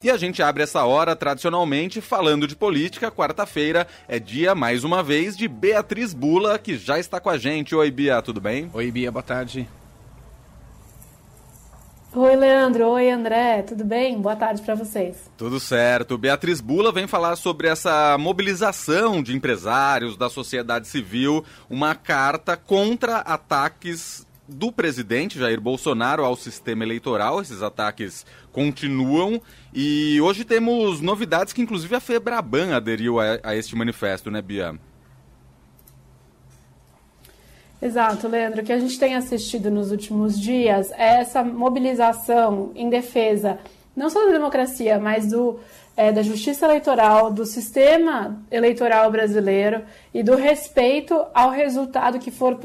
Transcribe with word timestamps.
E 0.00 0.12
a 0.12 0.16
gente 0.16 0.40
abre 0.40 0.62
essa 0.62 0.84
hora 0.84 1.16
tradicionalmente 1.16 2.00
falando 2.00 2.46
de 2.46 2.54
política. 2.54 3.10
Quarta-feira 3.10 3.84
é 4.06 4.20
dia, 4.20 4.54
mais 4.54 4.84
uma 4.84 5.02
vez, 5.02 5.36
de 5.36 5.48
Beatriz 5.48 6.14
Bula, 6.14 6.56
que 6.56 6.78
já 6.78 7.00
está 7.00 7.18
com 7.18 7.28
a 7.28 7.36
gente. 7.36 7.74
Oi, 7.74 7.90
Bia, 7.90 8.22
tudo 8.22 8.40
bem? 8.40 8.70
Oi, 8.72 8.92
Bia, 8.92 9.10
boa 9.10 9.24
tarde. 9.24 9.68
Oi, 12.14 12.36
Leandro. 12.36 12.86
Oi, 12.90 13.10
André. 13.10 13.62
Tudo 13.62 13.84
bem? 13.84 14.20
Boa 14.20 14.36
tarde 14.36 14.62
para 14.62 14.76
vocês. 14.76 15.28
Tudo 15.36 15.58
certo. 15.58 16.16
Beatriz 16.16 16.60
Bula 16.60 16.92
vem 16.92 17.08
falar 17.08 17.34
sobre 17.34 17.66
essa 17.66 18.16
mobilização 18.18 19.20
de 19.20 19.34
empresários 19.34 20.16
da 20.16 20.30
sociedade 20.30 20.86
civil, 20.86 21.44
uma 21.68 21.96
carta 21.96 22.56
contra 22.56 23.16
ataques 23.16 24.24
do 24.48 24.72
presidente 24.72 25.38
Jair 25.38 25.60
Bolsonaro 25.60 26.24
ao 26.24 26.34
sistema 26.34 26.82
eleitoral. 26.82 27.40
Esses 27.40 27.62
ataques 27.62 28.24
continuam 28.50 29.40
e 29.74 30.20
hoje 30.20 30.44
temos 30.44 31.00
novidades 31.00 31.52
que 31.52 31.60
inclusive 31.60 31.94
a 31.94 32.00
Febraban 32.00 32.74
aderiu 32.74 33.20
a, 33.20 33.38
a 33.42 33.54
este 33.54 33.76
manifesto, 33.76 34.30
né, 34.30 34.40
Bia? 34.40 34.74
Exato, 37.80 38.26
Leandro. 38.26 38.62
O 38.62 38.64
que 38.64 38.72
a 38.72 38.78
gente 38.78 38.98
tem 38.98 39.14
assistido 39.14 39.70
nos 39.70 39.92
últimos 39.92 40.40
dias 40.40 40.90
é 40.92 41.20
essa 41.20 41.44
mobilização 41.44 42.72
em 42.74 42.88
defesa 42.90 43.58
não 43.98 44.08
só 44.08 44.24
da 44.24 44.32
democracia, 44.32 44.98
mas 44.98 45.26
do 45.26 45.58
é, 45.98 46.12
da 46.12 46.22
justiça 46.22 46.64
eleitoral, 46.64 47.28
do 47.28 47.44
sistema 47.44 48.40
eleitoral 48.52 49.10
brasileiro 49.10 49.82
e 50.14 50.22
do 50.22 50.36
respeito 50.36 51.26
ao 51.34 51.50
resultado 51.50 52.20
que 52.20 52.30
for 52.30 52.56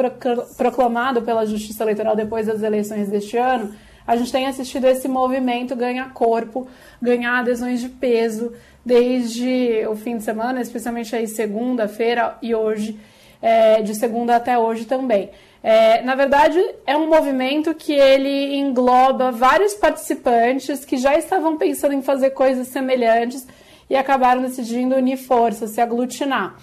proclamado 0.56 1.24
pela 1.24 1.44
justiça 1.44 1.84
eleitoral 1.84 2.16
depois 2.16 2.46
das 2.46 2.62
eleições 2.62 3.10
deste 3.10 3.36
ano, 3.36 3.74
a 4.06 4.16
gente 4.16 4.32
tem 4.32 4.46
assistido 4.46 4.86
esse 4.86 5.08
movimento 5.08 5.76
ganhar 5.76 6.14
corpo, 6.14 6.68
ganhar 7.02 7.40
adesões 7.40 7.82
de 7.82 7.90
peso 7.90 8.54
desde 8.86 9.84
o 9.90 9.96
fim 9.96 10.18
de 10.18 10.24
semana, 10.24 10.62
especialmente 10.62 11.16
aí 11.16 11.28
segunda-feira 11.28 12.38
e 12.40 12.54
hoje, 12.54 13.00
é, 13.42 13.82
de 13.82 13.96
segunda 13.96 14.36
até 14.36 14.60
hoje 14.60 14.86
também. 14.86 15.32
É, 15.64 16.02
na 16.02 16.14
verdade, 16.14 16.60
é 16.86 16.98
um 16.98 17.08
movimento 17.08 17.74
que 17.74 17.94
ele 17.94 18.54
engloba 18.58 19.32
vários 19.32 19.74
participantes 19.74 20.84
que 20.84 20.98
já 20.98 21.18
estavam 21.18 21.58
pensando 21.58 21.94
em 21.94 22.02
fazer 22.02 22.32
coisas 22.32 22.68
semelhantes 22.68 23.48
e 23.90 23.96
acabaram 23.96 24.42
decidindo 24.42 24.96
unir 24.96 25.16
forças, 25.16 25.72
se 25.72 25.80
aglutinar. 25.80 26.58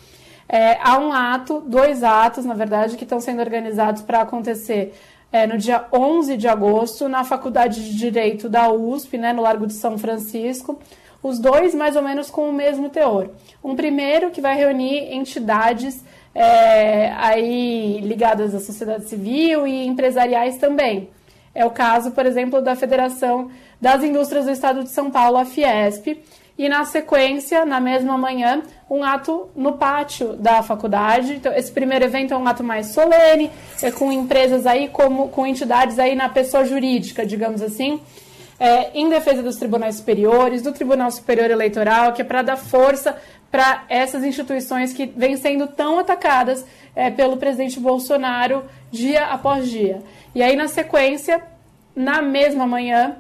É, 0.46 0.76
há 0.82 0.98
um 0.98 1.12
ato, 1.12 1.62
dois 1.66 2.02
atos, 2.02 2.44
na 2.44 2.52
verdade, 2.52 2.96
que 2.96 3.04
estão 3.04 3.20
sendo 3.20 3.40
organizados 3.40 4.02
para 4.02 4.20
acontecer 4.20 4.92
é, 5.32 5.46
no 5.46 5.56
dia 5.56 5.86
11 5.92 6.36
de 6.36 6.48
agosto, 6.48 7.08
na 7.08 7.24
Faculdade 7.24 7.82
de 7.82 7.96
Direito 7.96 8.48
da 8.48 8.70
USP, 8.70 9.16
né, 9.16 9.32
no 9.32 9.42
Largo 9.42 9.66
de 9.66 9.74
São 9.74 9.96
Francisco, 9.96 10.78
os 11.22 11.38
dois 11.38 11.74
mais 11.74 11.96
ou 11.96 12.02
menos 12.02 12.30
com 12.30 12.50
o 12.50 12.52
mesmo 12.52 12.90
teor. 12.90 13.30
Um 13.62 13.76
primeiro 13.76 14.30
que 14.30 14.40
vai 14.40 14.56
reunir 14.56 15.14
entidades 15.14 16.04
é, 16.40 17.12
aí 17.18 18.00
ligadas 18.00 18.54
à 18.54 18.60
sociedade 18.60 19.04
civil 19.04 19.66
e 19.66 19.86
empresariais 19.86 20.56
também. 20.56 21.10
É 21.54 21.66
o 21.66 21.70
caso, 21.70 22.12
por 22.12 22.24
exemplo, 22.24 22.62
da 22.62 22.74
Federação 22.74 23.50
das 23.78 24.02
Indústrias 24.02 24.46
do 24.46 24.50
Estado 24.50 24.82
de 24.82 24.88
São 24.88 25.10
Paulo, 25.10 25.36
a 25.36 25.44
Fiesp, 25.44 26.18
e 26.56 26.68
na 26.68 26.84
sequência, 26.86 27.66
na 27.66 27.78
mesma 27.78 28.16
manhã, 28.16 28.62
um 28.88 29.04
ato 29.04 29.50
no 29.54 29.74
pátio 29.74 30.34
da 30.34 30.62
faculdade. 30.62 31.34
Então, 31.34 31.52
esse 31.52 31.70
primeiro 31.70 32.06
evento 32.06 32.32
é 32.32 32.36
um 32.36 32.46
ato 32.46 32.64
mais 32.64 32.86
solene, 32.86 33.50
é 33.82 33.90
com 33.90 34.10
empresas 34.10 34.66
aí, 34.66 34.88
como, 34.88 35.28
com 35.28 35.46
entidades 35.46 35.98
aí 35.98 36.14
na 36.14 36.28
pessoa 36.30 36.64
jurídica, 36.64 37.26
digamos 37.26 37.60
assim, 37.60 38.00
é, 38.58 38.90
em 38.94 39.08
defesa 39.10 39.42
dos 39.42 39.56
tribunais 39.56 39.96
superiores, 39.96 40.62
do 40.62 40.72
Tribunal 40.72 41.10
Superior 41.10 41.50
Eleitoral, 41.50 42.12
que 42.12 42.22
é 42.22 42.24
para 42.24 42.42
dar 42.42 42.56
força 42.56 43.16
para 43.50 43.84
essas 43.88 44.22
instituições 44.24 44.92
que 44.92 45.06
vêm 45.06 45.36
sendo 45.36 45.66
tão 45.66 45.98
atacadas 45.98 46.64
é, 46.94 47.10
pelo 47.10 47.36
presidente 47.36 47.80
Bolsonaro 47.80 48.64
dia 48.90 49.26
após 49.26 49.68
dia. 49.68 50.02
E 50.34 50.42
aí, 50.42 50.54
na 50.54 50.68
sequência, 50.68 51.42
na 51.94 52.22
mesma 52.22 52.66
manhã, 52.66 53.16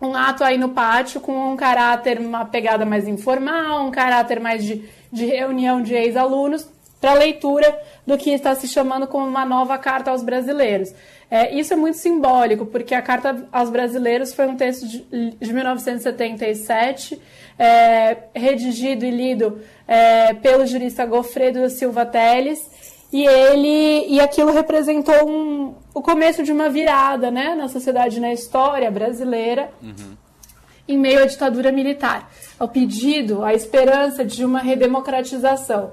um 0.00 0.14
ato 0.14 0.42
aí 0.42 0.58
no 0.58 0.70
pátio 0.70 1.20
com 1.20 1.52
um 1.52 1.56
caráter, 1.56 2.18
uma 2.18 2.44
pegada 2.44 2.84
mais 2.84 3.06
informal, 3.06 3.86
um 3.86 3.90
caráter 3.90 4.40
mais 4.40 4.64
de, 4.64 4.84
de 5.10 5.24
reunião 5.24 5.80
de 5.80 5.94
ex-alunos, 5.94 6.68
para 7.02 7.14
leitura 7.14 7.76
do 8.06 8.16
que 8.16 8.30
está 8.30 8.54
se 8.54 8.68
chamando 8.68 9.08
como 9.08 9.26
uma 9.26 9.44
nova 9.44 9.76
carta 9.76 10.12
aos 10.12 10.22
brasileiros. 10.22 10.94
É, 11.28 11.52
isso 11.52 11.72
é 11.72 11.76
muito 11.76 11.98
simbólico, 11.98 12.64
porque 12.66 12.94
a 12.94 13.02
Carta 13.02 13.48
aos 13.50 13.70
Brasileiros 13.70 14.34
foi 14.34 14.46
um 14.46 14.54
texto 14.54 14.86
de, 14.86 15.30
de 15.30 15.52
1977, 15.52 17.20
é, 17.58 18.18
redigido 18.34 19.04
e 19.04 19.10
lido 19.10 19.60
é, 19.88 20.34
pelo 20.34 20.66
jurista 20.66 21.06
Gofredo 21.06 21.60
da 21.62 21.70
Silva 21.70 22.04
Teles, 22.04 22.60
e 23.10 23.26
ele 23.26 24.06
e 24.08 24.20
aquilo 24.20 24.52
representou 24.52 25.26
um, 25.26 25.74
o 25.94 26.02
começo 26.02 26.42
de 26.42 26.52
uma 26.52 26.68
virada 26.68 27.30
né, 27.30 27.54
na 27.54 27.66
sociedade, 27.66 28.20
na 28.20 28.32
história 28.32 28.90
brasileira. 28.90 29.70
Uhum 29.82 30.22
em 30.88 30.98
meio 30.98 31.22
à 31.22 31.26
ditadura 31.26 31.70
militar, 31.70 32.28
ao 32.58 32.68
pedido, 32.68 33.44
à 33.44 33.54
esperança 33.54 34.24
de 34.24 34.44
uma 34.44 34.58
redemocratização. 34.58 35.92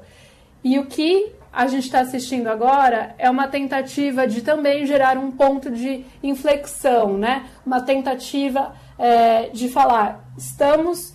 E 0.64 0.78
o 0.78 0.86
que 0.86 1.32
a 1.52 1.68
gente 1.68 1.86
está 1.86 2.02
assistindo 2.02 2.48
agora 2.48 3.16
é 3.18 3.30
uma 3.30 3.48
tentativa 3.48 4.28
de 4.28 4.42
também 4.42 4.86
gerar 4.86 5.18
um 5.18 5.32
ponto 5.32 5.72
de 5.72 6.06
inflexão, 6.22 7.18
né? 7.18 7.46
Uma 7.66 7.82
tentativa 7.82 8.74
é, 8.98 9.50
de 9.50 9.68
falar, 9.68 10.24
estamos 10.38 11.14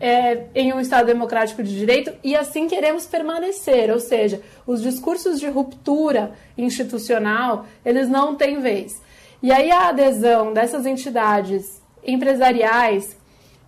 é, 0.00 0.46
em 0.54 0.72
um 0.72 0.80
Estado 0.80 1.06
democrático 1.06 1.62
de 1.62 1.76
direito 1.76 2.12
e 2.24 2.34
assim 2.34 2.66
queremos 2.66 3.06
permanecer, 3.06 3.90
ou 3.90 4.00
seja, 4.00 4.40
os 4.66 4.82
discursos 4.82 5.38
de 5.38 5.48
ruptura 5.48 6.32
institucional, 6.56 7.66
eles 7.84 8.08
não 8.08 8.34
têm 8.34 8.60
vez. 8.60 9.00
E 9.42 9.52
aí 9.52 9.70
a 9.70 9.88
adesão 9.88 10.52
dessas 10.52 10.84
entidades 10.84 11.82
empresariais 12.04 13.16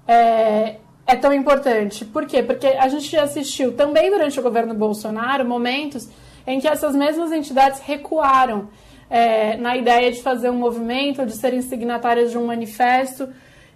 é, 0.06 0.76
é 1.12 1.16
tão 1.16 1.32
importante. 1.32 2.04
Por 2.04 2.26
quê? 2.26 2.42
Porque 2.42 2.66
a 2.66 2.88
gente 2.88 3.16
assistiu 3.16 3.72
também 3.72 4.10
durante 4.10 4.38
o 4.40 4.42
governo 4.42 4.74
Bolsonaro 4.74 5.44
momentos 5.44 6.08
em 6.46 6.58
que 6.58 6.66
essas 6.66 6.94
mesmas 6.96 7.30
entidades 7.30 7.80
recuaram 7.80 8.68
é, 9.10 9.56
na 9.58 9.76
ideia 9.76 10.10
de 10.10 10.22
fazer 10.22 10.48
um 10.48 10.56
movimento, 10.56 11.26
de 11.26 11.32
serem 11.32 11.60
signatárias 11.60 12.30
de 12.30 12.38
um 12.38 12.46
manifesto 12.46 13.28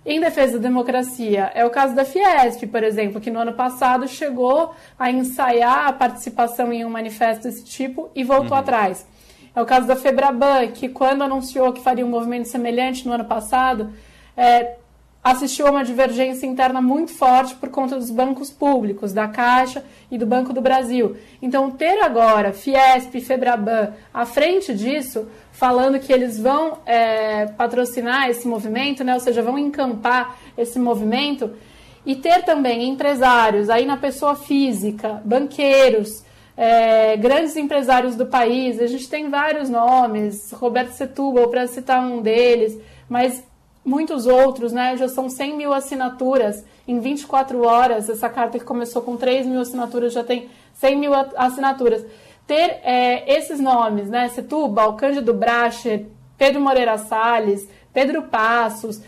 em 0.05 0.19
defesa 0.19 0.59
da 0.59 0.69
democracia. 0.69 1.51
É 1.55 1.65
o 1.65 1.71
caso 1.71 1.95
da 1.95 2.05
Fiesp, 2.05 2.67
por 2.69 2.83
exemplo, 2.83 3.21
que 3.21 3.31
no 3.31 3.41
ano 3.41 3.53
passado 3.53 4.09
chegou 4.09 4.73
a 4.99 5.11
ensaiar 5.11 5.89
a 5.89 5.93
participação 5.93 6.73
em 6.73 6.85
um 6.85 6.91
manifesto 6.91 7.45
desse 7.45 7.65
tipo 7.65 8.11
e 8.15 8.25
voltou 8.25 8.53
uhum. 8.53 8.63
atrás. 8.63 9.07
É 9.55 9.61
o 9.61 9.67
caso 9.67 9.87
da 9.87 9.97
Febraban, 9.97 10.69
que 10.69 10.89
quando 10.89 11.23
anunciou 11.23 11.73
que 11.73 11.83
faria 11.83 12.05
um 12.07 12.09
movimento 12.09 12.49
semelhante 12.49 13.07
no 13.07 13.13
ano 13.13 13.25
passado, 13.25 13.93
é, 14.37 14.77
assistiu 15.31 15.67
a 15.67 15.71
uma 15.73 15.85
divergência 15.85 16.47
interna 16.47 16.81
muito 16.81 17.11
forte 17.13 17.57
por 17.57 17.69
conta 17.69 17.97
dos 17.97 18.13
bancos 18.13 18.49
públicos, 18.49 19.13
da 19.13 19.27
Caixa 19.27 19.85
e 20.09 20.17
do 20.17 20.25
Banco 20.25 20.53
do 20.53 20.61
Brasil. 20.61 21.17
Então, 21.43 21.69
ter 21.69 22.01
agora 22.01 22.53
Fiesp 22.53 23.21
Febraban 23.21 23.93
à 24.15 24.25
frente 24.25 24.73
disso, 24.73 25.27
falando 25.51 25.99
que 25.99 26.13
eles 26.13 26.39
vão 26.39 26.79
é, 26.87 27.47
patrocinar 27.47 28.31
esse 28.31 28.47
movimento, 28.47 29.03
né, 29.03 29.15
ou 29.15 29.21
seja, 29.21 29.43
vão 29.43 29.59
encampar 29.59 30.39
esse 30.57 30.79
movimento, 30.79 31.51
e 32.05 32.15
ter 32.15 32.45
também 32.45 32.89
empresários, 32.89 33.69
aí 33.69 33.85
na 33.85 33.97
pessoa 33.97 34.37
física, 34.37 35.21
banqueiros, 35.25 36.25
é, 36.57 37.17
grandes 37.17 37.57
empresários 37.57 38.15
do 38.15 38.27
país, 38.27 38.79
a 38.81 38.87
gente 38.87 39.09
tem 39.09 39.29
vários 39.29 39.69
nomes, 39.69 40.53
Roberto 40.53 40.93
Setúbal, 40.93 41.49
para 41.49 41.67
citar 41.67 42.01
um 42.01 42.23
deles, 42.23 42.79
mas 43.09 43.43
muitos 43.87 44.27
outros, 44.27 44.73
né? 44.73 44.97
Já 44.97 45.09
são 45.09 45.31
100 45.31 45.57
mil 45.57 45.73
assinaturas 45.73 46.65
em 46.87 46.99
24 46.99 47.65
horas. 47.65 48.11
Essa 48.11 48.29
carta 48.29 48.59
que 48.59 48.65
começou 48.65 49.01
com 49.01 49.17
3 49.17 49.47
mil 49.47 49.61
assinaturas 49.61 50.13
já 50.13 50.25
tem 50.25 50.49
100 50.75 50.97
mil 50.99 51.13
assinaturas. 51.37 52.05
Ter 52.47 52.81
é, 52.83 53.39
esses 53.39 53.61
nomes, 53.61 54.11
né? 54.11 54.29
Setúbal, 54.29 54.97
Cândido 54.97 55.33
Bracher, 55.33 56.07
Pedro 56.37 56.61
Moreira 56.61 56.99
Salles, 56.99 57.69
Pedro 57.93 58.25
Passos, 58.25 59.01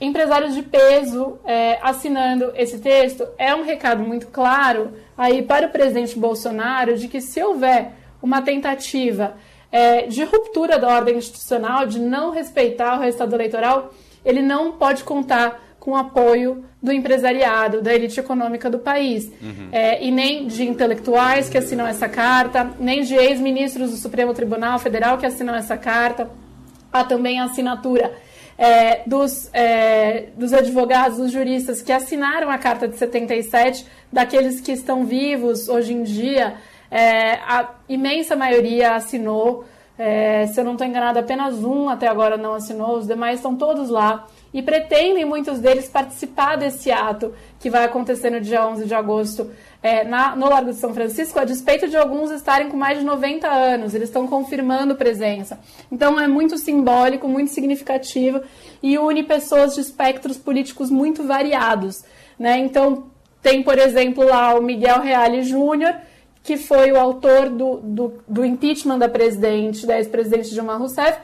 empresários 0.00 0.54
de 0.54 0.62
peso 0.62 1.38
é, 1.44 1.78
assinando 1.82 2.52
esse 2.56 2.78
texto, 2.78 3.28
é 3.38 3.54
um 3.54 3.62
recado 3.62 4.02
muito 4.02 4.26
claro 4.28 4.94
aí 5.16 5.42
para 5.42 5.66
o 5.66 5.70
presidente 5.70 6.18
Bolsonaro 6.18 6.96
de 6.96 7.06
que 7.06 7.20
se 7.20 7.40
houver 7.42 7.92
uma 8.20 8.42
tentativa 8.42 9.34
é, 9.72 10.06
de 10.06 10.22
ruptura 10.22 10.78
da 10.78 10.88
ordem 10.88 11.16
institucional, 11.16 11.86
de 11.86 11.98
não 11.98 12.30
respeitar 12.30 12.98
o 12.98 13.00
resultado 13.00 13.34
eleitoral, 13.34 13.92
ele 14.24 14.42
não 14.42 14.72
pode 14.72 15.02
contar 15.02 15.60
com 15.80 15.92
o 15.92 15.96
apoio 15.96 16.64
do 16.80 16.92
empresariado, 16.92 17.82
da 17.82 17.92
elite 17.92 18.20
econômica 18.20 18.70
do 18.70 18.78
país. 18.78 19.24
Uhum. 19.42 19.68
É, 19.72 20.04
e 20.04 20.12
nem 20.12 20.46
de 20.46 20.62
intelectuais 20.62 21.48
que 21.48 21.58
assinam 21.58 21.86
essa 21.86 22.08
carta, 22.08 22.70
nem 22.78 23.02
de 23.02 23.16
ex-ministros 23.16 23.90
do 23.90 23.96
Supremo 23.96 24.32
Tribunal 24.32 24.78
Federal 24.78 25.18
que 25.18 25.26
assinam 25.26 25.56
essa 25.56 25.76
carta. 25.76 26.30
Há 26.92 27.02
também 27.02 27.40
a 27.40 27.46
assinatura 27.46 28.12
é, 28.56 29.02
dos, 29.08 29.50
é, 29.52 30.28
dos 30.36 30.52
advogados, 30.52 31.18
dos 31.18 31.32
juristas 31.32 31.82
que 31.82 31.90
assinaram 31.90 32.48
a 32.48 32.58
Carta 32.58 32.86
de 32.86 32.96
77, 32.96 33.84
daqueles 34.12 34.60
que 34.60 34.70
estão 34.70 35.04
vivos 35.04 35.68
hoje 35.68 35.92
em 35.92 36.04
dia, 36.04 36.54
é, 36.92 37.36
a 37.46 37.70
imensa 37.88 38.36
maioria 38.36 38.94
assinou. 38.94 39.64
É, 39.98 40.46
se 40.46 40.60
eu 40.60 40.64
não 40.64 40.72
estou 40.72 40.86
enganada, 40.86 41.20
apenas 41.20 41.64
um 41.64 41.88
até 41.88 42.06
agora 42.06 42.36
não 42.36 42.54
assinou, 42.54 42.98
os 42.98 43.06
demais 43.06 43.36
estão 43.36 43.56
todos 43.56 43.88
lá 43.88 44.26
e 44.52 44.62
pretendem 44.62 45.24
muitos 45.24 45.58
deles 45.58 45.88
participar 45.88 46.56
desse 46.56 46.90
ato 46.90 47.32
que 47.58 47.70
vai 47.70 47.84
acontecer 47.84 48.30
no 48.30 48.40
dia 48.40 48.66
11 48.66 48.84
de 48.84 48.94
agosto 48.94 49.50
é, 49.82 50.04
na, 50.04 50.36
no 50.36 50.48
Largo 50.48 50.70
de 50.70 50.76
São 50.76 50.94
Francisco, 50.94 51.38
a 51.38 51.44
despeito 51.44 51.88
de 51.88 51.96
alguns 51.96 52.30
estarem 52.30 52.68
com 52.68 52.76
mais 52.76 52.98
de 52.98 53.04
90 53.04 53.48
anos, 53.48 53.94
eles 53.94 54.08
estão 54.08 54.26
confirmando 54.26 54.94
presença. 54.94 55.58
Então 55.90 56.20
é 56.20 56.28
muito 56.28 56.58
simbólico, 56.58 57.26
muito 57.26 57.50
significativo 57.50 58.42
e 58.82 58.98
une 58.98 59.22
pessoas 59.22 59.74
de 59.74 59.80
espectros 59.80 60.36
políticos 60.36 60.90
muito 60.90 61.24
variados. 61.24 62.04
Né? 62.38 62.58
Então 62.58 63.10
tem, 63.42 63.62
por 63.62 63.78
exemplo, 63.78 64.24
lá 64.24 64.54
o 64.54 64.62
Miguel 64.62 65.00
Reale 65.00 65.42
Júnior, 65.42 65.94
que 66.42 66.56
foi 66.56 66.90
o 66.92 66.98
autor 66.98 67.48
do, 67.48 67.76
do, 67.76 68.14
do 68.26 68.44
impeachment 68.44 68.98
da 68.98 69.08
presidente, 69.08 69.86
da 69.86 69.96
ex-presidente 69.96 70.50
Dilma 70.50 70.76
Rousseff, 70.76 71.18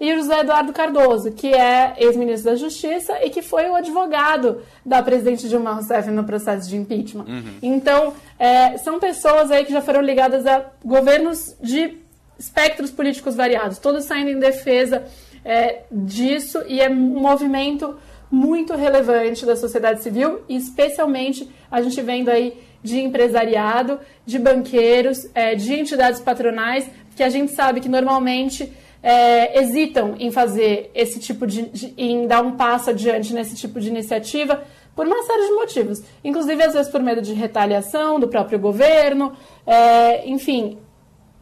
e 0.00 0.16
José 0.16 0.40
Eduardo 0.40 0.72
Cardoso, 0.72 1.30
que 1.30 1.54
é 1.54 1.94
ex-ministro 1.96 2.50
da 2.50 2.56
Justiça 2.56 3.24
e 3.24 3.30
que 3.30 3.40
foi 3.40 3.68
o 3.68 3.74
advogado 3.76 4.62
da 4.84 5.00
presidente 5.00 5.48
Dilma 5.48 5.74
Rousseff 5.74 6.10
no 6.10 6.24
processo 6.24 6.68
de 6.68 6.76
impeachment. 6.76 7.24
Uhum. 7.28 7.54
Então, 7.62 8.12
é, 8.36 8.76
são 8.78 8.98
pessoas 8.98 9.52
aí 9.52 9.64
que 9.64 9.72
já 9.72 9.80
foram 9.80 10.00
ligadas 10.00 10.44
a 10.44 10.64
governos 10.84 11.54
de 11.60 11.98
espectros 12.36 12.90
políticos 12.90 13.36
variados, 13.36 13.78
todos 13.78 14.04
saindo 14.04 14.30
em 14.30 14.40
defesa 14.40 15.04
é, 15.44 15.82
disso 15.92 16.60
e 16.66 16.80
é 16.80 16.90
um 16.90 17.20
movimento 17.20 17.94
muito 18.28 18.74
relevante 18.74 19.46
da 19.46 19.54
sociedade 19.54 20.02
civil, 20.02 20.40
especialmente 20.48 21.48
a 21.70 21.80
gente 21.80 22.00
vendo 22.02 22.28
aí 22.28 22.58
de 22.82 23.00
empresariado, 23.00 24.00
de 24.26 24.38
banqueiros, 24.38 25.28
é, 25.34 25.54
de 25.54 25.74
entidades 25.74 26.20
patronais, 26.20 26.86
que 27.14 27.22
a 27.22 27.28
gente 27.28 27.52
sabe 27.52 27.80
que 27.80 27.88
normalmente 27.88 28.72
é, 29.02 29.60
hesitam 29.60 30.14
em 30.18 30.30
fazer 30.30 30.90
esse 30.94 31.18
tipo 31.18 31.46
de, 31.46 31.62
de, 31.62 31.94
em 31.96 32.26
dar 32.26 32.42
um 32.42 32.52
passo 32.52 32.90
adiante 32.90 33.32
nesse 33.32 33.54
tipo 33.54 33.80
de 33.80 33.88
iniciativa 33.88 34.62
por 34.94 35.06
uma 35.06 35.22
série 35.22 35.46
de 35.46 35.52
motivos, 35.52 36.02
inclusive 36.22 36.62
às 36.62 36.74
vezes 36.74 36.90
por 36.90 37.02
medo 37.02 37.22
de 37.22 37.32
retaliação 37.32 38.20
do 38.20 38.28
próprio 38.28 38.58
governo, 38.58 39.32
é, 39.66 40.28
enfim, 40.28 40.78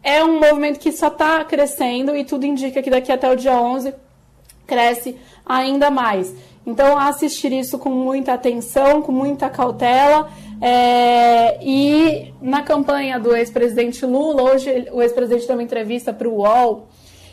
é 0.03 0.25
um 0.25 0.39
movimento 0.39 0.79
que 0.79 0.93
só 0.93 1.09
está 1.09 1.45
crescendo 1.45 2.17
e 2.17 2.25
tudo 2.25 2.47
indica 2.47 2.83
que 2.83 2.91
daqui 2.91 3.13
até 3.13 3.31
o 3.31 3.37
dia 3.37 3.61
11 3.61 3.93
cresce 4.67 5.17
ainda 5.45 5.91
mais. 5.91 6.35
Então, 6.67 6.97
assistir 6.97 7.53
isso 7.53 7.79
com 7.79 7.91
muita 7.91 8.35
atenção, 8.35 9.03
com 9.03 9.11
muita 9.11 9.51
cautela. 9.51 10.31
É, 10.61 11.59
e 11.65 12.35
na 12.41 12.63
campanha 12.63 13.19
do 13.19 13.35
ex-presidente 13.35 14.05
Lula, 14.05 14.43
hoje 14.43 14.89
o 14.93 15.01
ex-presidente 15.01 15.47
deu 15.47 15.57
uma 15.57 15.63
entrevista 15.63 16.13
para 16.13 16.29
o 16.29 16.39
UOL 16.39 16.89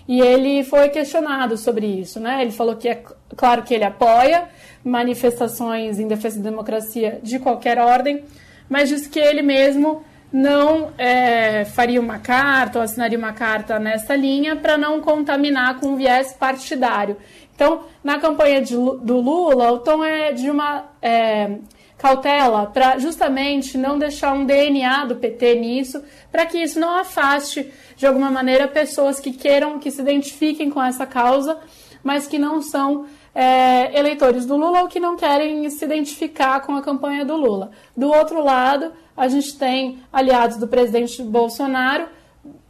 e 0.07 0.21
ele 0.21 0.63
foi 0.63 0.87
questionado 0.89 1.57
sobre 1.57 1.85
isso, 1.85 2.19
né? 2.19 2.41
Ele 2.41 2.51
falou 2.51 2.77
que 2.77 2.87
é 2.87 3.03
claro 3.35 3.63
que 3.63 3.73
ele 3.73 3.83
apoia 3.83 4.45
manifestações 4.83 5.99
em 5.99 6.07
defesa 6.07 6.37
da 6.41 6.49
democracia 6.49 7.19
de 7.21 7.37
qualquer 7.37 7.77
ordem, 7.77 8.23
mas 8.69 8.87
disse 8.87 9.09
que 9.09 9.19
ele 9.19 9.41
mesmo 9.41 10.03
não 10.31 10.91
é, 10.97 11.65
faria 11.65 11.99
uma 11.99 12.19
carta 12.19 12.79
ou 12.79 12.83
assinaria 12.83 13.17
uma 13.17 13.33
carta 13.33 13.79
nessa 13.79 14.15
linha 14.15 14.55
para 14.55 14.77
não 14.77 15.01
contaminar 15.01 15.79
com 15.79 15.97
viés 15.97 16.33
partidário. 16.33 17.17
Então, 17.53 17.83
na 18.03 18.19
campanha 18.19 18.61
de, 18.61 18.75
do 18.75 19.19
Lula, 19.19 19.71
o 19.71 19.79
tom 19.79 20.03
é 20.03 20.31
de 20.31 20.49
uma 20.49 20.85
é, 21.01 21.57
cautela 21.97 22.67
para 22.67 22.99
justamente 22.99 23.77
não 23.77 23.97
deixar 23.97 24.33
um 24.33 24.45
DNA 24.45 25.05
do 25.05 25.15
PT 25.15 25.55
nisso, 25.55 26.03
para 26.31 26.45
que 26.45 26.57
isso 26.57 26.79
não 26.79 26.99
afaste 26.99 27.71
de 27.95 28.05
alguma 28.05 28.29
maneira 28.29 28.67
pessoas 28.67 29.19
que 29.19 29.31
queiram, 29.31 29.79
que 29.79 29.89
se 29.89 30.01
identifiquem 30.01 30.69
com 30.69 30.81
essa 30.81 31.05
causa, 31.05 31.57
mas 32.03 32.27
que 32.27 32.37
não 32.37 32.61
são 32.61 33.05
é, 33.33 33.97
eleitores 33.97 34.45
do 34.45 34.55
Lula 34.55 34.81
ou 34.81 34.87
que 34.87 34.99
não 34.99 35.15
querem 35.15 35.69
se 35.69 35.83
identificar 35.83 36.59
com 36.61 36.75
a 36.75 36.81
campanha 36.81 37.25
do 37.25 37.35
Lula. 37.35 37.71
Do 37.95 38.09
outro 38.09 38.43
lado, 38.43 38.93
a 39.15 39.27
gente 39.27 39.57
tem 39.57 39.99
aliados 40.13 40.57
do 40.57 40.67
presidente 40.67 41.21
Bolsonaro, 41.23 42.07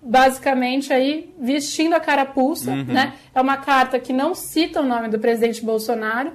basicamente 0.01 0.93
aí 0.93 1.33
vestindo 1.37 1.93
a 1.93 1.99
carapuça, 1.99 2.71
uhum. 2.71 2.85
né? 2.85 3.13
É 3.35 3.41
uma 3.41 3.57
carta 3.57 3.99
que 3.99 4.13
não 4.13 4.33
cita 4.33 4.79
o 4.81 4.85
nome 4.85 5.09
do 5.09 5.19
presidente 5.19 5.63
Bolsonaro. 5.63 6.31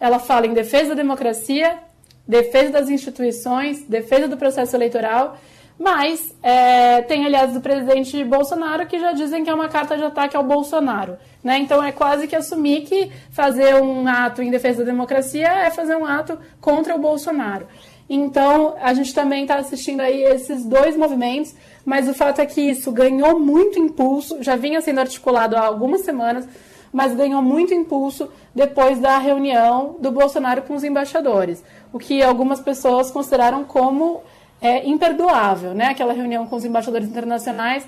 Ela 0.00 0.18
fala 0.18 0.46
em 0.46 0.52
defesa 0.52 0.90
da 0.90 0.94
democracia, 0.96 1.78
defesa 2.26 2.70
das 2.70 2.88
instituições, 2.88 3.82
defesa 3.84 4.28
do 4.28 4.36
processo 4.36 4.76
eleitoral, 4.76 5.36
mas 5.78 6.34
é, 6.42 7.02
tem 7.02 7.26
aliados 7.26 7.54
do 7.54 7.60
presidente 7.60 8.22
Bolsonaro 8.24 8.86
que 8.86 8.98
já 8.98 9.12
dizem 9.12 9.42
que 9.42 9.50
é 9.50 9.54
uma 9.54 9.68
carta 9.68 9.96
de 9.96 10.04
ataque 10.04 10.36
ao 10.36 10.44
Bolsonaro. 10.44 11.16
Né? 11.42 11.58
Então 11.58 11.82
é 11.82 11.90
quase 11.90 12.28
que 12.28 12.36
assumir 12.36 12.82
que 12.82 13.10
fazer 13.30 13.74
um 13.74 14.06
ato 14.06 14.42
em 14.42 14.50
defesa 14.50 14.84
da 14.84 14.92
democracia 14.92 15.48
é 15.48 15.70
fazer 15.70 15.96
um 15.96 16.04
ato 16.04 16.38
contra 16.60 16.94
o 16.94 16.98
Bolsonaro. 16.98 17.66
Então 18.08 18.76
a 18.80 18.92
gente 18.94 19.14
também 19.14 19.42
está 19.42 19.56
assistindo 19.56 20.00
aí 20.00 20.22
esses 20.22 20.64
dois 20.64 20.96
movimentos, 20.96 21.54
mas 21.84 22.08
o 22.08 22.14
fato 22.14 22.40
é 22.40 22.46
que 22.46 22.60
isso 22.60 22.92
ganhou 22.92 23.40
muito 23.40 23.78
impulso, 23.78 24.42
já 24.42 24.54
vinha 24.54 24.80
sendo 24.80 25.00
articulado 25.00 25.56
há 25.56 25.60
algumas 25.60 26.02
semanas, 26.02 26.46
mas 26.92 27.14
ganhou 27.14 27.40
muito 27.40 27.72
impulso 27.72 28.28
depois 28.54 28.98
da 28.98 29.18
reunião 29.18 29.96
do 29.98 30.10
Bolsonaro 30.10 30.62
com 30.62 30.74
os 30.74 30.84
embaixadores 30.84 31.64
o 31.92 31.98
que 31.98 32.22
algumas 32.22 32.60
pessoas 32.60 33.10
consideraram 33.10 33.64
como 33.64 34.22
é, 34.60 34.86
imperdoável, 34.88 35.74
né? 35.74 35.86
Aquela 35.86 36.12
reunião 36.12 36.46
com 36.46 36.56
os 36.56 36.64
embaixadores 36.64 37.08
internacionais 37.08 37.86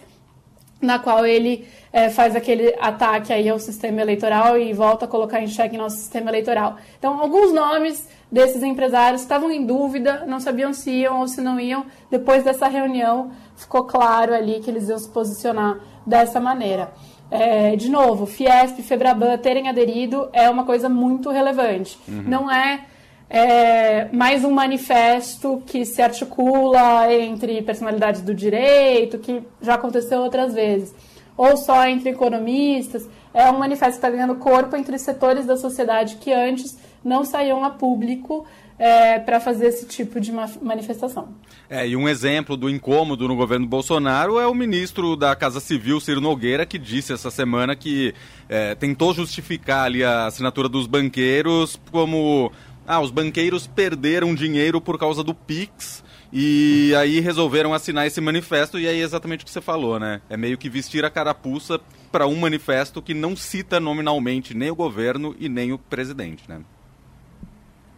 na 0.84 0.98
qual 0.98 1.26
ele 1.26 1.66
é, 1.92 2.10
faz 2.10 2.36
aquele 2.36 2.74
ataque 2.78 3.32
aí 3.32 3.48
ao 3.48 3.58
sistema 3.58 4.00
eleitoral 4.00 4.58
e 4.58 4.72
volta 4.72 5.04
a 5.04 5.08
colocar 5.08 5.40
em 5.40 5.46
xeque 5.46 5.76
nosso 5.76 5.96
sistema 5.96 6.30
eleitoral. 6.30 6.76
Então, 6.98 7.20
alguns 7.20 7.52
nomes 7.52 8.08
desses 8.30 8.62
empresários 8.62 9.22
estavam 9.22 9.50
em 9.50 9.64
dúvida, 9.64 10.24
não 10.26 10.40
sabiam 10.40 10.72
se 10.72 10.90
iam 10.90 11.20
ou 11.20 11.28
se 11.28 11.40
não 11.40 11.58
iam. 11.58 11.86
Depois 12.10 12.42
dessa 12.42 12.66
reunião, 12.66 13.30
ficou 13.56 13.84
claro 13.84 14.34
ali 14.34 14.60
que 14.60 14.70
eles 14.70 14.88
iam 14.88 14.98
se 14.98 15.08
posicionar 15.08 15.78
dessa 16.06 16.40
maneira. 16.40 16.92
É, 17.30 17.74
de 17.76 17.88
novo, 17.90 18.26
Fiesp 18.26 18.78
e 18.78 18.82
Febraban 18.82 19.36
terem 19.38 19.68
aderido 19.68 20.28
é 20.32 20.48
uma 20.50 20.64
coisa 20.64 20.88
muito 20.88 21.30
relevante. 21.30 21.98
Uhum. 22.06 22.24
Não 22.26 22.50
é 22.50 22.80
é 23.28 24.08
mais 24.12 24.44
um 24.44 24.50
manifesto 24.50 25.62
que 25.66 25.84
se 25.84 26.02
articula 26.02 27.12
entre 27.12 27.62
personalidades 27.62 28.20
do 28.20 28.34
direito, 28.34 29.18
que 29.18 29.42
já 29.60 29.74
aconteceu 29.74 30.20
outras 30.20 30.54
vezes, 30.54 30.94
ou 31.36 31.56
só 31.56 31.86
entre 31.88 32.10
economistas. 32.10 33.08
É 33.32 33.50
um 33.50 33.58
manifesto 33.58 33.92
que 33.92 34.06
está 34.06 34.10
ganhando 34.10 34.36
corpo 34.36 34.76
entre 34.76 34.98
setores 34.98 35.46
da 35.46 35.56
sociedade 35.56 36.16
que 36.16 36.32
antes 36.32 36.78
não 37.02 37.24
saíam 37.24 37.64
a 37.64 37.70
público 37.70 38.46
é, 38.78 39.18
para 39.20 39.38
fazer 39.38 39.66
esse 39.66 39.86
tipo 39.86 40.20
de 40.20 40.32
manifestação. 40.32 41.28
É, 41.68 41.86
e 41.86 41.96
um 41.96 42.08
exemplo 42.08 42.56
do 42.56 42.68
incômodo 42.68 43.28
no 43.28 43.36
governo 43.36 43.66
Bolsonaro 43.66 44.38
é 44.38 44.46
o 44.46 44.54
ministro 44.54 45.16
da 45.16 45.34
Casa 45.36 45.60
Civil, 45.60 46.00
Ciro 46.00 46.20
Nogueira, 46.20 46.66
que 46.66 46.78
disse 46.78 47.12
essa 47.12 47.30
semana 47.30 47.76
que 47.76 48.14
é, 48.48 48.74
tentou 48.74 49.14
justificar 49.14 49.84
ali 49.84 50.02
a 50.02 50.26
assinatura 50.26 50.68
dos 50.68 50.86
banqueiros 50.86 51.80
como 51.90 52.50
ah, 52.86 53.00
os 53.00 53.10
banqueiros 53.10 53.66
perderam 53.66 54.34
dinheiro 54.34 54.80
por 54.80 54.98
causa 54.98 55.22
do 55.22 55.34
Pix 55.34 56.04
e 56.32 56.92
aí 56.96 57.20
resolveram 57.20 57.72
assinar 57.72 58.06
esse 58.06 58.20
manifesto 58.20 58.78
e 58.78 58.88
aí 58.88 59.00
é 59.00 59.04
exatamente 59.04 59.42
o 59.42 59.44
que 59.44 59.50
você 59.50 59.60
falou, 59.60 60.00
né? 60.00 60.20
É 60.28 60.36
meio 60.36 60.58
que 60.58 60.68
vestir 60.68 61.04
a 61.04 61.10
carapuça 61.10 61.80
para 62.10 62.26
um 62.26 62.36
manifesto 62.36 63.00
que 63.00 63.14
não 63.14 63.36
cita 63.36 63.78
nominalmente 63.78 64.54
nem 64.54 64.70
o 64.70 64.74
governo 64.74 65.34
e 65.38 65.48
nem 65.48 65.72
o 65.72 65.78
presidente, 65.78 66.44
né? 66.48 66.60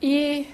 E, 0.03 0.47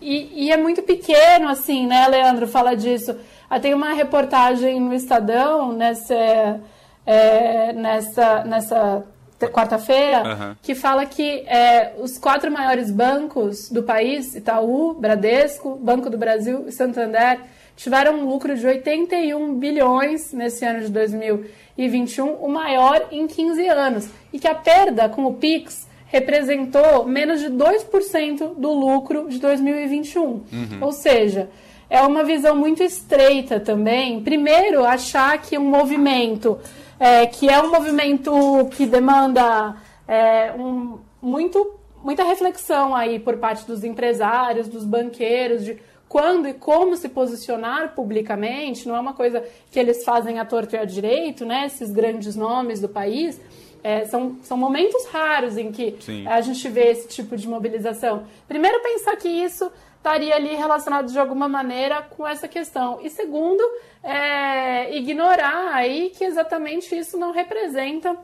e, 0.00 0.46
e 0.46 0.52
é 0.52 0.56
muito 0.56 0.82
pequeno, 0.82 1.48
assim, 1.48 1.86
né, 1.86 2.08
Leandro, 2.08 2.48
fala 2.48 2.74
disso. 2.74 3.16
Ah, 3.48 3.60
tem 3.60 3.72
uma 3.72 3.92
reportagem 3.92 4.80
no 4.80 4.92
Estadão 4.92 5.72
nessa, 5.72 6.60
é, 7.06 7.72
nessa, 7.72 8.44
nessa 8.44 9.06
quarta-feira, 9.40 10.22
uhum. 10.22 10.56
que 10.62 10.74
fala 10.74 11.04
que 11.04 11.44
é, 11.46 11.94
os 11.98 12.16
quatro 12.16 12.50
maiores 12.50 12.90
bancos 12.90 13.68
do 13.68 13.82
país, 13.82 14.34
Itaú, 14.34 14.94
Bradesco, 14.94 15.76
Banco 15.76 16.08
do 16.08 16.16
Brasil 16.16 16.64
e 16.66 16.72
Santander, 16.72 17.40
tiveram 17.76 18.20
um 18.20 18.28
lucro 18.28 18.56
de 18.56 18.66
81 18.66 19.54
bilhões 19.54 20.32
nesse 20.32 20.64
ano 20.64 20.80
de 20.80 20.88
2021, 20.88 22.34
o 22.34 22.48
maior 22.48 23.08
em 23.10 23.26
15 23.26 23.68
anos. 23.68 24.08
E 24.32 24.38
que 24.38 24.48
a 24.48 24.54
perda 24.54 25.08
com 25.08 25.26
o 25.26 25.34
PIX 25.34 25.86
representou 26.06 27.04
menos 27.04 27.40
de 27.40 27.48
2% 27.50 28.54
do 28.56 28.72
lucro 28.72 29.28
de 29.28 29.38
2021. 29.38 30.20
Uhum. 30.22 30.44
Ou 30.80 30.92
seja, 30.92 31.50
é 31.90 32.00
uma 32.00 32.24
visão 32.24 32.56
muito 32.56 32.82
estreita 32.82 33.60
também. 33.60 34.22
Primeiro, 34.22 34.84
achar 34.84 35.40
que 35.40 35.58
um 35.58 35.68
movimento 35.68 36.58
é, 36.98 37.26
que 37.26 37.48
é 37.48 37.60
um 37.60 37.70
movimento 37.70 38.32
que 38.72 38.86
demanda 38.86 39.76
é, 40.08 40.52
um, 40.52 40.98
muito, 41.20 41.78
muita 42.02 42.24
reflexão 42.24 42.94
aí 42.94 43.18
por 43.18 43.36
parte 43.36 43.66
dos 43.66 43.84
empresários, 43.84 44.68
dos 44.68 44.84
banqueiros, 44.84 45.64
de 45.64 45.78
quando 46.08 46.48
e 46.48 46.54
como 46.54 46.96
se 46.96 47.08
posicionar 47.08 47.94
publicamente, 47.94 48.86
não 48.86 48.94
é 48.96 49.00
uma 49.00 49.12
coisa 49.12 49.42
que 49.70 49.78
eles 49.78 50.04
fazem 50.04 50.38
à 50.38 50.44
torto 50.44 50.76
e 50.76 50.78
à 50.78 50.84
direito, 50.84 51.44
né? 51.44 51.66
Esses 51.66 51.90
grandes 51.90 52.36
nomes 52.36 52.80
do 52.80 52.88
país. 52.88 53.40
É, 53.82 54.04
são, 54.06 54.36
são 54.42 54.56
momentos 54.56 55.06
raros 55.06 55.56
em 55.56 55.70
que 55.70 55.96
Sim. 56.00 56.26
a 56.26 56.40
gente 56.40 56.68
vê 56.68 56.90
esse 56.90 57.06
tipo 57.06 57.36
de 57.36 57.48
mobilização. 57.48 58.24
Primeiro, 58.48 58.82
pensar 58.82 59.14
que 59.16 59.28
isso 59.28 59.70
estaria 60.06 60.36
ali 60.36 60.54
relacionado 60.54 61.10
de 61.10 61.18
alguma 61.18 61.48
maneira 61.48 62.00
com 62.00 62.24
essa 62.24 62.46
questão. 62.46 63.00
E 63.02 63.10
segundo, 63.10 63.60
é, 64.04 64.96
ignorar 64.96 65.74
aí 65.74 66.10
que 66.10 66.24
exatamente 66.24 66.96
isso 66.96 67.18
não 67.18 67.32
representa 67.32 68.16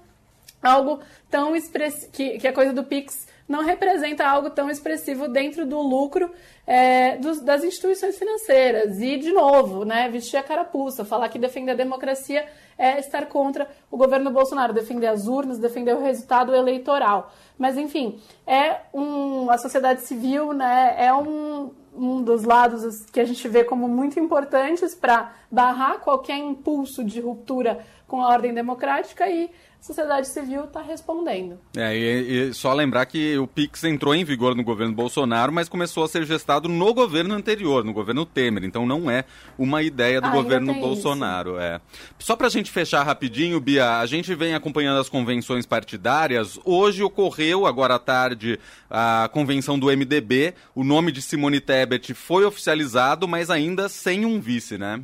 algo 0.62 1.00
tão 1.28 1.56
expressivo, 1.56 2.12
que, 2.12 2.38
que 2.38 2.46
a 2.46 2.52
coisa 2.52 2.72
do 2.72 2.84
Pix 2.84 3.26
não 3.48 3.62
representa 3.62 4.26
algo 4.26 4.50
tão 4.50 4.70
expressivo 4.70 5.28
dentro 5.28 5.66
do 5.66 5.80
lucro 5.80 6.30
é, 6.66 7.16
dos, 7.16 7.40
das 7.40 7.64
instituições 7.64 8.16
financeiras. 8.18 9.00
E, 9.00 9.16
de 9.16 9.32
novo, 9.32 9.84
né, 9.84 10.08
vestir 10.08 10.36
a 10.36 10.42
carapuça, 10.42 11.04
falar 11.04 11.28
que 11.28 11.38
defender 11.38 11.72
a 11.72 11.76
democracia 11.76 12.46
é 12.78 12.98
estar 12.98 13.26
contra 13.26 13.68
o 13.90 13.96
governo 13.96 14.30
Bolsonaro, 14.30 14.72
defender 14.72 15.06
as 15.06 15.26
urnas, 15.26 15.58
defender 15.58 15.94
o 15.94 16.02
resultado 16.02 16.54
eleitoral. 16.54 17.32
Mas, 17.58 17.76
enfim, 17.76 18.18
é 18.46 18.80
um, 18.92 19.50
a 19.50 19.58
sociedade 19.58 20.02
civil 20.02 20.52
né, 20.52 20.94
é 20.98 21.12
um, 21.14 21.70
um 21.94 22.22
dos 22.22 22.44
lados 22.44 23.04
que 23.06 23.20
a 23.20 23.24
gente 23.24 23.46
vê 23.48 23.64
como 23.64 23.88
muito 23.88 24.18
importantes 24.18 24.94
para 24.94 25.32
barrar 25.50 25.98
qualquer 25.98 26.38
impulso 26.38 27.04
de 27.04 27.20
ruptura 27.20 27.84
com 28.06 28.20
a 28.20 28.28
ordem 28.28 28.52
democrática 28.52 29.28
e 29.28 29.50
sociedade 29.82 30.28
civil 30.28 30.64
está 30.64 30.80
respondendo. 30.80 31.58
É, 31.76 31.94
e, 31.96 32.50
e, 32.50 32.54
só 32.54 32.72
lembrar 32.72 33.04
que 33.04 33.36
o 33.36 33.48
PIX 33.48 33.82
entrou 33.84 34.14
em 34.14 34.24
vigor 34.24 34.54
no 34.54 34.62
governo 34.62 34.94
Bolsonaro, 34.94 35.52
mas 35.52 35.68
começou 35.68 36.04
a 36.04 36.08
ser 36.08 36.24
gestado 36.24 36.68
no 36.68 36.94
governo 36.94 37.34
anterior, 37.34 37.84
no 37.84 37.92
governo 37.92 38.24
Temer. 38.24 38.62
Então 38.62 38.86
não 38.86 39.10
é 39.10 39.24
uma 39.58 39.82
ideia 39.82 40.20
do 40.20 40.28
ah, 40.28 40.30
governo 40.30 40.72
Bolsonaro. 40.74 41.58
É. 41.58 41.80
Só 42.16 42.36
para 42.36 42.46
a 42.46 42.50
gente 42.50 42.70
fechar 42.70 43.02
rapidinho, 43.02 43.60
Bia, 43.60 43.98
a 43.98 44.06
gente 44.06 44.32
vem 44.36 44.54
acompanhando 44.54 45.00
as 45.00 45.08
convenções 45.08 45.66
partidárias. 45.66 46.60
Hoje 46.64 47.02
ocorreu, 47.02 47.66
agora 47.66 47.96
à 47.96 47.98
tarde, 47.98 48.60
a 48.88 49.28
convenção 49.32 49.76
do 49.76 49.86
MDB. 49.86 50.54
O 50.76 50.84
nome 50.84 51.10
de 51.10 51.20
Simone 51.20 51.60
Tebet 51.60 52.14
foi 52.14 52.44
oficializado, 52.44 53.26
mas 53.26 53.50
ainda 53.50 53.88
sem 53.88 54.24
um 54.24 54.40
vice, 54.40 54.78
né? 54.78 55.02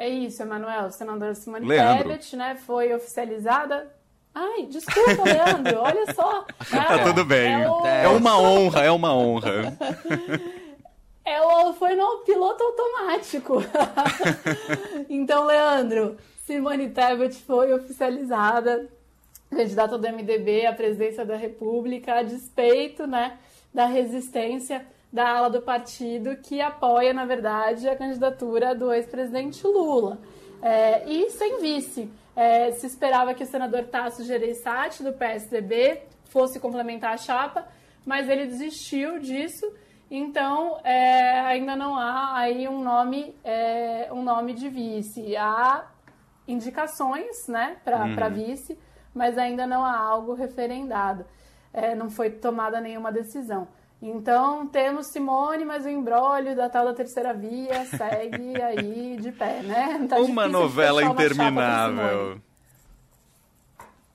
É 0.00 0.08
isso, 0.08 0.42
Emanuel. 0.42 0.90
Senadora 0.90 1.34
Simone 1.34 1.66
Leandro. 1.66 2.04
Tebet, 2.04 2.34
né, 2.34 2.56
foi 2.56 2.90
oficializada. 2.94 3.94
Ai, 4.34 4.62
desculpa, 4.62 5.24
Leandro, 5.24 5.76
olha 5.84 6.14
só. 6.14 6.46
tá 6.70 6.94
é, 6.94 7.04
tudo 7.04 7.22
bem. 7.22 7.52
É, 7.62 7.70
o... 7.70 7.86
é, 7.86 8.08
uma 8.08 8.40
honra, 8.40 8.80
é 8.82 8.90
uma 8.90 9.14
honra. 9.14 9.76
É 11.22 11.42
o, 11.42 11.74
foi 11.74 11.96
no 11.96 12.22
piloto 12.24 12.64
automático. 12.64 13.62
então, 15.10 15.44
Leandro, 15.44 16.16
Simone 16.46 16.88
Tebet 16.88 17.34
foi 17.42 17.70
oficializada 17.74 18.88
candidata 19.50 19.98
do 19.98 20.08
MDB 20.08 20.64
à 20.64 20.72
presidência 20.72 21.26
da 21.26 21.36
República, 21.36 22.14
a 22.14 22.22
despeito 22.22 23.06
né, 23.06 23.36
da 23.74 23.84
resistência 23.84 24.86
da 25.12 25.28
ala 25.28 25.50
do 25.50 25.60
partido 25.60 26.36
que 26.36 26.60
apoia, 26.60 27.12
na 27.12 27.24
verdade, 27.24 27.88
a 27.88 27.96
candidatura 27.96 28.74
do 28.74 28.92
ex-presidente 28.92 29.66
Lula. 29.66 30.18
É, 30.62 31.08
e 31.08 31.30
sem 31.30 31.60
vice. 31.60 32.10
É, 32.36 32.70
se 32.72 32.86
esperava 32.86 33.34
que 33.34 33.42
o 33.42 33.46
senador 33.46 33.84
Tasso 33.84 34.24
Gereissati, 34.24 35.02
do 35.02 35.12
PSDB, 35.12 36.02
fosse 36.26 36.60
complementar 36.60 37.14
a 37.14 37.16
chapa, 37.16 37.66
mas 38.06 38.28
ele 38.28 38.46
desistiu 38.46 39.18
disso. 39.18 39.66
Então, 40.10 40.78
é, 40.84 41.40
ainda 41.40 41.76
não 41.76 41.96
há 41.96 42.36
aí 42.36 42.68
um 42.68 42.82
nome, 42.82 43.34
é, 43.44 44.08
um 44.12 44.22
nome 44.22 44.54
de 44.54 44.68
vice. 44.68 45.36
Há 45.36 45.86
indicações 46.46 47.46
né, 47.48 47.76
para 47.84 48.04
uhum. 48.06 48.32
vice, 48.32 48.78
mas 49.14 49.36
ainda 49.38 49.66
não 49.66 49.84
há 49.84 49.96
algo 49.96 50.34
referendado. 50.34 51.24
É, 51.72 51.94
não 51.94 52.10
foi 52.10 52.30
tomada 52.30 52.80
nenhuma 52.80 53.12
decisão. 53.12 53.68
Então 54.02 54.66
temos 54.66 55.08
Simone, 55.08 55.64
mas 55.64 55.84
o 55.84 55.88
embrólio 55.88 56.56
da 56.56 56.70
tal 56.70 56.86
da 56.86 56.94
terceira 56.94 57.34
via 57.34 57.84
segue 57.84 58.56
aí 58.62 59.18
de 59.20 59.30
pé, 59.30 59.62
né? 59.62 60.06
Tá 60.08 60.16
uma 60.16 60.48
novela 60.48 61.04
interminável. 61.04 62.40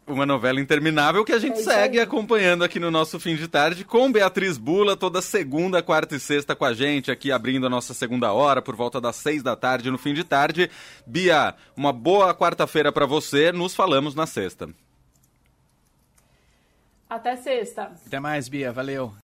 Uma 0.08 0.25
novela 0.25 0.60
interminável 0.62 1.25
que 1.25 1.32
a 1.32 1.39
gente 1.39 1.60
é 1.60 1.63
segue 1.63 1.98
aí. 1.98 2.04
acompanhando 2.04 2.63
aqui 2.63 2.80
no 2.80 2.92
nosso 2.92 3.20
fim 3.20 3.36
de 3.36 3.48
tarde 3.48 3.84
com 3.84 4.12
Beatriz 4.12 4.56
Bula, 4.58 4.96
toda 4.96 5.20
segunda, 5.22 5.82
quarta 5.82 6.15
e 6.15 6.20
sexta 6.20 6.56
com 6.56 6.63
a 6.65 6.74
gente, 6.74 7.10
aqui 7.10 7.32
abrindo 7.32 7.65
a 7.65 7.70
nossa 7.70 7.92
segunda 7.94 8.32
hora, 8.32 8.62
por 8.62 8.75
volta 8.75 9.01
das 9.01 9.15
seis 9.15 9.42
da 9.42 9.56
tarde 9.56 9.89
no 9.89 9.98
fim 9.98 10.13
de 10.13 10.24
tarde. 10.24 10.70
Bia, 11.08 11.56
uma 11.75 11.92
boa 11.92 12.36
quarta-feira 12.36 12.92
para 12.92 13.08
você, 13.08 13.51
nos 13.51 13.74
falamos 13.74 14.13
na 14.13 14.27
sexta. 14.27 14.70
Até 17.10 17.36
sexta. 17.36 17.92
Até 18.06 18.20
mais, 18.20 18.48
Bia, 18.48 18.72
valeu. 18.72 19.15